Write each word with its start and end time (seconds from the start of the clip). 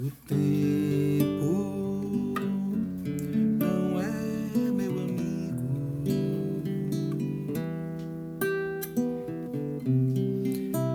O 0.00 0.12
tempo 0.28 1.52
não 3.58 4.00
é 4.00 4.70
meu 4.70 4.92
amigo. 4.92 5.66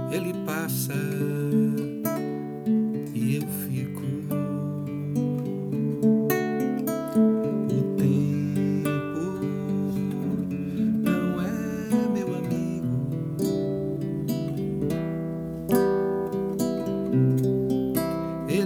Ele 0.09 0.33
passa 0.45 0.93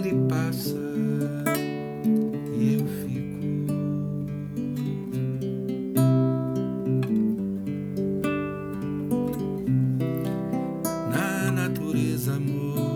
Ele 0.08 0.26
passa 0.30 0.78
e 2.58 2.76
eu 2.76 2.86
fico. 3.04 3.28
Na 11.12 11.52
natureza, 11.52 12.36
amor. 12.36 12.87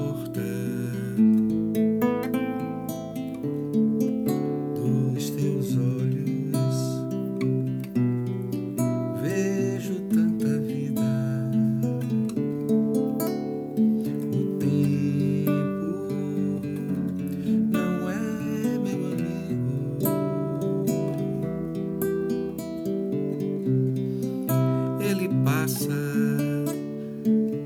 passa 25.62 25.90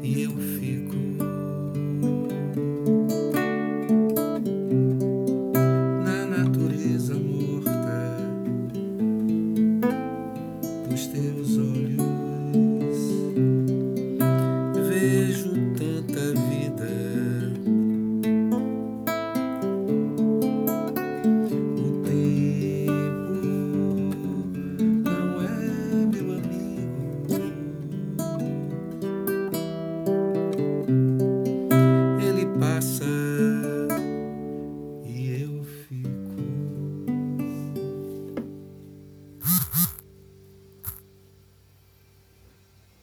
e 0.04 0.24
eu 0.24 0.32
fico. 0.32 0.96
na 6.04 6.26
natureza 6.26 7.14
morta 7.14 8.18
dos 10.90 11.08
teus. 11.08 11.35